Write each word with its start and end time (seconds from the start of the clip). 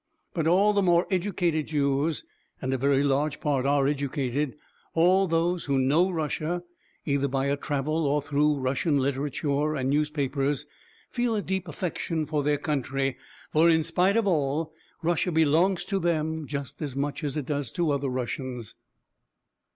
But 0.33 0.47
all 0.47 0.73
the 0.73 0.81
more 0.81 1.05
educated 1.11 1.67
Jews 1.67 2.23
and 2.59 2.73
a 2.73 2.77
very 2.79 3.03
large 3.03 3.39
part 3.39 3.67
are 3.67 3.87
educated 3.87 4.55
all 4.95 5.27
those 5.27 5.65
who 5.65 5.77
know 5.77 6.09
Russia 6.09 6.63
either 7.05 7.27
by 7.27 7.45
a 7.45 7.55
travel 7.55 8.07
or 8.07 8.19
through 8.19 8.55
Russian 8.57 8.97
literature 8.97 9.75
and 9.75 9.91
newspapers, 9.91 10.65
feel 11.11 11.35
a 11.35 11.41
deep 11.43 11.67
affection 11.67 12.25
for 12.25 12.41
their 12.41 12.57
country, 12.57 13.15
for 13.53 13.69
in 13.69 13.83
spite 13.83 14.17
of 14.17 14.25
all, 14.25 14.73
Russia 15.03 15.31
belongs 15.31 15.85
to 15.85 15.99
them 15.99 16.47
just 16.47 16.81
as 16.81 16.95
much 16.95 17.23
as 17.23 17.37
it 17.37 17.45
does 17.45 17.71
to 17.73 17.91
other 17.91 18.09
Russians. 18.09 18.73